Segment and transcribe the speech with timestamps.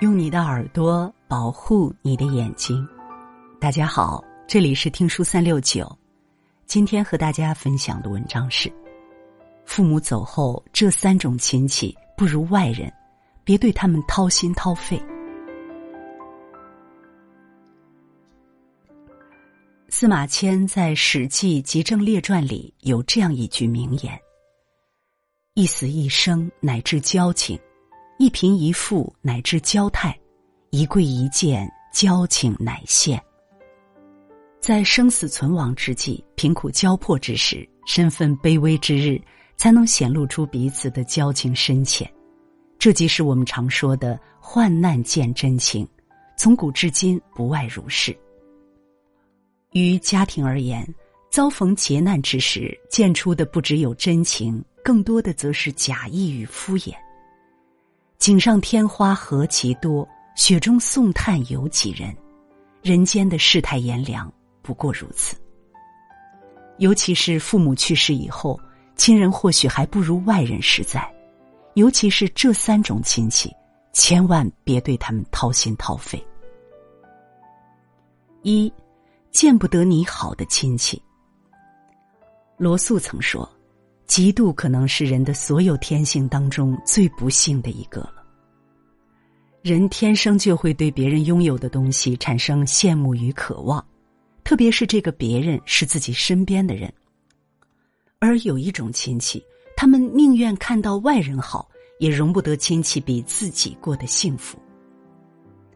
[0.00, 2.88] 用你的耳朵保护你的眼睛。
[3.60, 5.94] 大家好，这里是听书三六九。
[6.64, 8.72] 今天和大家分享的文章是：
[9.66, 12.90] 父母走后，这三种亲戚不如外人，
[13.44, 14.98] 别对他们掏心掏肺。
[19.90, 24.18] 司马迁在《史记集政列传》里有这样一句名言
[25.52, 27.60] ：“一死一生，乃至交情。”
[28.20, 30.14] 一贫一富乃至交态，
[30.68, 33.18] 一贵一贱交情乃现。
[34.60, 39.18] 在生死存亡之际，贫苦交迫之时，身份卑微之日，
[39.56, 42.06] 才能显露出彼此的交情深浅。
[42.78, 45.88] 这即是我们常说的“患难见真情”，
[46.36, 48.14] 从古至今不外如是。
[49.72, 50.86] 于家庭而言，
[51.30, 56.92] 遭逢劫难之时，见出的不只有真情，更多的则是假意与敷衍。
[58.20, 62.14] 锦上添花何其多，雪中送炭有几人？
[62.82, 65.34] 人间的世态炎凉不过如此。
[66.76, 68.60] 尤其是父母去世以后，
[68.94, 71.10] 亲人或许还不如外人实在。
[71.74, 73.50] 尤其是这三种亲戚，
[73.94, 76.22] 千万别对他们掏心掏肺。
[78.42, 78.70] 一，
[79.30, 81.02] 见不得你好的亲戚。
[82.58, 83.50] 罗素曾说。
[84.10, 88.16] 嫉妒可能是人的所有天性当中最不幸的一个了。
[89.62, 93.86] 人天生就会对别人拥有的东西产生羡慕与渴望，
[94.42, 96.92] 特别是这个别人是自己身边的人。
[98.18, 99.40] 而有一种亲戚，
[99.76, 104.58] 他们宁愿看到外人好，也容不得亲戚比自己过得幸福。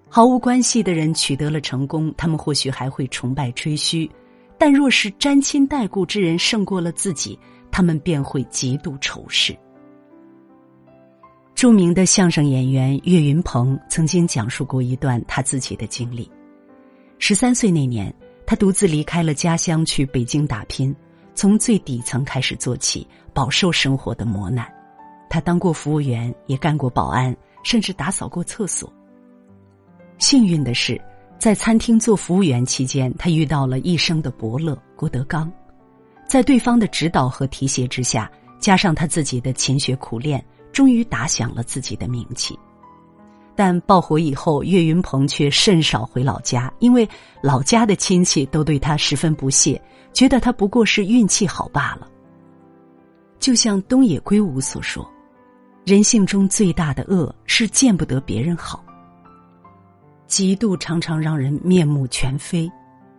[0.08, 4.10] 毫无关系的人取得了成功，他们或许还会崇拜吹嘘；
[4.58, 7.38] 但若是沾亲带故之人胜过了自己，
[7.70, 9.56] 他们便会极度仇视。
[11.54, 16.30] 著名的相声演员岳云鹏曾经讲述过一段他自己的经历：
[17.18, 18.14] 十三岁那年，
[18.44, 20.94] 他独自离开了家乡去北京打拼，
[21.34, 24.70] 从最底层开始做起，饱受生活的磨难。
[25.30, 28.92] 他当过服务员，也干过保安，甚至打扫过厕所。
[30.18, 31.00] 幸运的是，
[31.44, 35.52] 在餐厅做服务员期间，他遇到了一生的伯乐郭德纲。
[36.26, 42.58] 在对方的指导和提携之下，加上他自己的勤学苦练，终于打响了自己的名气。
[43.54, 47.06] 但爆火以后，岳云鹏却甚少回老家，因为
[47.42, 49.78] 老家的亲戚都对他十分不屑，
[50.14, 52.08] 觉得他不过是运气好罢了。
[53.38, 55.06] 就像东野圭吾所说
[55.84, 58.82] ：“人性中最大的恶是见不得别人好。
[60.34, 62.68] 嫉妒常常让人面目全非，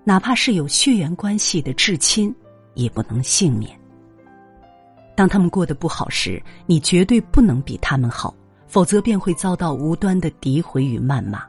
[0.03, 2.35] 哪怕是有血缘关系的至亲。”
[2.75, 3.71] 也不能幸免。
[5.15, 8.35] 当他们过得不好时，你绝对不能比他们好，
[8.67, 11.39] 否则便会遭到无端的诋毁与谩骂；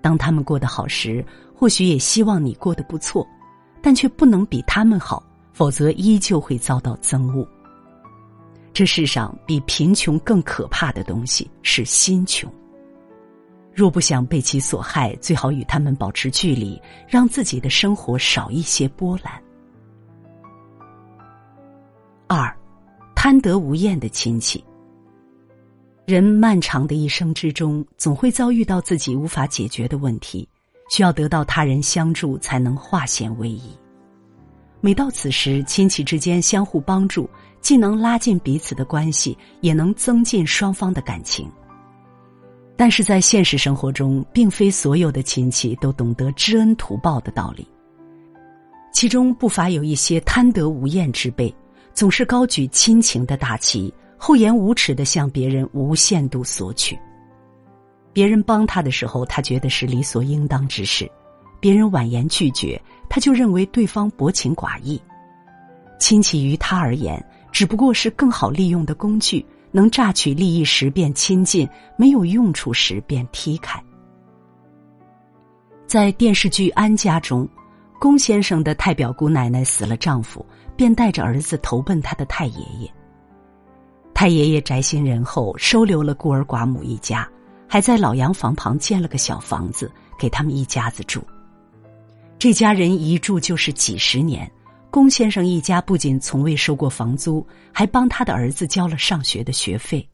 [0.00, 3.26] 当他们过得好时，或许也希望你过得不错，
[3.82, 5.20] 但却不能比他们好，
[5.52, 7.44] 否则依旧会遭到憎恶。
[8.72, 12.48] 这世上比贫穷更可怕的东西是心穷。
[13.74, 19.32] 若不想被其所害，最好与他们保持距离，让自己的生活少一些波澜。
[22.28, 22.56] 二，
[23.16, 24.64] 贪得无厌的亲戚。
[26.06, 30.48] 人漫长的一生之中，总会遭遇到自己无法解决的问题，
[30.90, 33.76] 需要得到他人相助才能化险为夷。
[34.80, 37.28] 每到此时，亲戚之间相互帮助，
[37.60, 41.50] 既能拉近彼此的关系，也能增进双方的感情。
[42.76, 47.66] 但是在现实生活中，并非所有的亲戚都懂得知恩图报的道理，
[48.92, 51.54] 其中不乏有一些贪得无厌之辈。
[51.92, 56.98] 总是高举亲情的大旗，厚颜无耻的向别人无限度索取。
[58.12, 61.06] 别人帮他的时候，他觉得是理所应当之事；
[61.60, 65.00] 别人婉言拒绝，他就认为对方薄情寡义。
[66.00, 71.68] 亲戚于他而言，只不过是更好利用的工具，能榨取利益时便亲近，
[71.98, 73.82] 没有用处时便踢开。
[75.84, 77.46] 在电视剧《安家》中。
[78.00, 80.44] 龚先生的太表姑奶奶死了丈夫，
[80.76, 82.92] 便带着儿子投奔他的太爷爷。
[84.12, 87.26] 太爷爷宅心仁厚，收留了孤儿寡母一家，
[87.66, 91.22] 还在老洋房旁建了个小房子给他们一家子住。
[92.38, 94.50] 这家人一住就是几十年，
[94.94, 100.08] 龚先生一家不仅从未收过房租，还帮他的儿子交了上学的学费。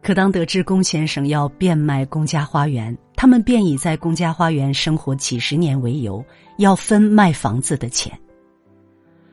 [0.00, 6.24] 可当得知龚先生要变卖龚家花园，他们便以在龚家花园生活几十年为由，
[6.58, 8.16] 要分卖房子的钱。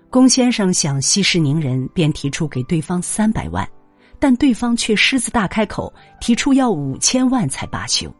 [0.10, 3.70] 龚先生想息事宁人，便提出给对方三百万，
[4.18, 8.12] 但对方却狮子大开口，提出要五千万才罢休。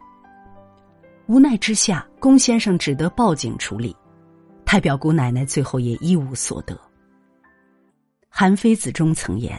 [1.26, 3.96] 无奈之下，龚先生只得报警处理，
[4.68, 6.78] 太表姑奶奶最后也一无所得。
[8.28, 9.58] 韩非子中曾言：“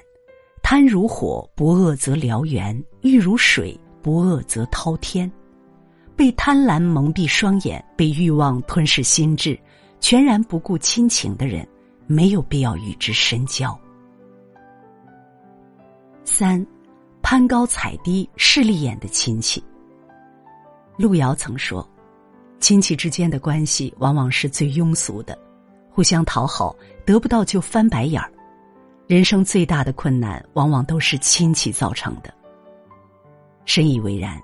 [0.62, 5.30] 贪如火，不遏则燎原；欲如水，不遏则滔天。”
[6.14, 9.58] 被贪婪蒙蔽双眼，被欲望吞噬心智，
[9.98, 11.66] 全然不顾亲情的人，
[12.06, 13.76] 没有必要与之深交。
[16.22, 16.64] 三，
[17.22, 19.64] 攀高踩低、势利眼的亲戚。
[20.98, 21.88] 路遥曾说
[22.60, 25.38] ：“亲戚之间的关系往往是最庸俗的，
[25.90, 26.74] 互相讨好，
[27.04, 28.30] 得不到就翻白眼儿。
[29.06, 32.32] 人生最大的困难，往往都是亲戚造成的。”
[33.64, 34.40] 深以为然。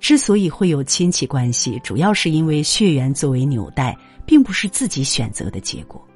[0.00, 3.96] 之所以会有亲戚关系，主要是因为血缘作为纽带，
[4.26, 6.06] 并不是自己选择的结果。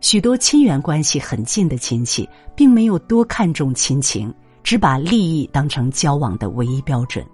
[0.00, 4.34] 许多亲缘关系很近的亲戚，并没有多看重亲情，
[4.64, 7.24] 只把利益当成交往的唯一标准。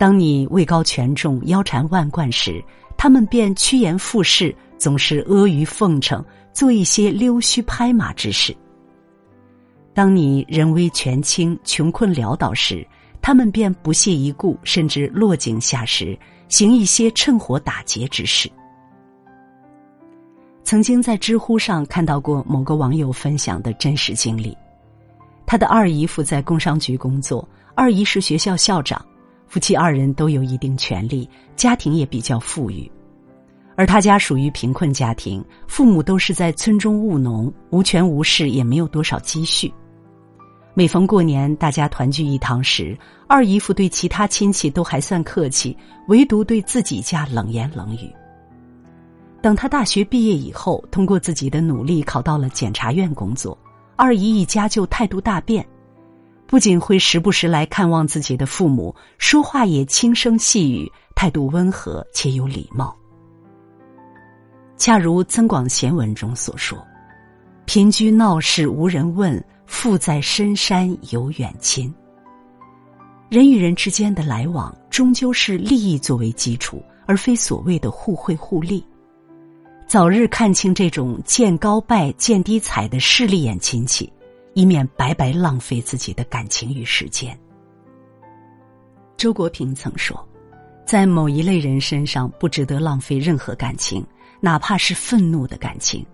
[0.00, 2.64] 当你位高权重、腰缠万贯时，
[2.96, 6.24] 他们便趋炎附势，总是阿谀奉承，
[6.54, 8.56] 做一些溜须拍马之事。
[9.92, 12.82] 当你人微权轻、穷困潦倒时，
[13.20, 16.18] 他们便不屑一顾，甚至落井下石，
[16.48, 18.50] 行一些趁火打劫之事。
[20.64, 24.56] 曾经在知乎上看到过某个网友分享的真实经历，
[25.44, 29.04] 他的二姨夫在工商局工作，二姨是学校校长，
[29.50, 32.88] 夫妻二人都有一定权利，家庭也比较富裕，
[33.74, 39.68] 而他家属于贫困家庭，父母都是在村中务农，无权无势，也没有多少积蓄。
[40.72, 45.76] 每逢过年，大家团聚一堂时，二姨夫对其他亲戚都还算客气，
[46.06, 48.08] 唯独对自己家冷言冷语。
[49.42, 53.58] 等他大学毕业以后，通过自己的努力考到了检察院工作，
[53.96, 55.66] 二姨一家就态度大变，
[56.50, 62.92] 不仅会时不时来看望自己的父母，说话也轻声细语，态度温和且有礼貌。
[64.76, 66.76] 恰如《增广贤文》中所说
[67.66, 71.94] ：“贫居闹市无人问。”富在深山有远亲。
[73.28, 78.84] 人与人之间的来往，终究是利益作为基础，而非所谓的互惠互利。
[79.86, 84.12] 早日看清这种见高拜、见低踩的势利眼亲戚，
[84.54, 87.38] 以免白白浪费自己的感情与时间。
[89.16, 90.28] 周国平曾说，
[90.86, 94.04] 在某一类人身上不值得浪费任何感情，
[94.40, 96.04] 哪怕是愤怒的感情。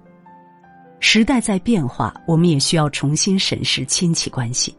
[0.99, 4.77] 时代在变化，我们也需要重新审视亲戚关系。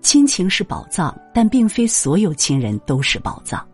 [0.00, 3.66] 亲情是宝藏，但并非所有亲人都是宝藏。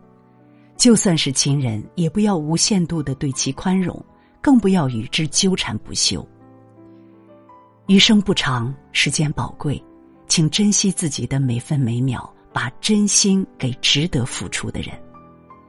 [0.75, 4.03] 就算是亲人，也不要无限度的对其宽容，
[4.41, 6.27] 更不要与之纠缠不休。
[7.87, 9.81] 余生不长，时间宝贵，
[10.27, 14.89] 请珍惜自己的每分每秒，把真心给值得付出的人。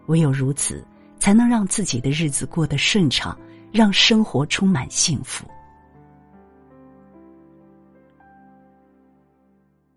[0.06, 0.82] 唯有如此，
[1.18, 3.38] 才能让自己的日子过得顺畅，
[3.70, 5.46] 让生活充满幸福。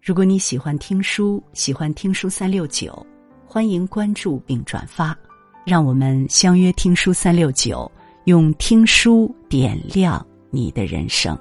[0.02, 3.06] 如果你喜欢听书，喜欢听书三六九，
[3.46, 5.18] 欢迎关注并转发，
[5.66, 7.90] 让我们相约听书三六九，
[8.26, 11.38] 用听书点亮你的人生。